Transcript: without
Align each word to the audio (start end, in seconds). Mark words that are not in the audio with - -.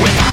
without 0.00 0.29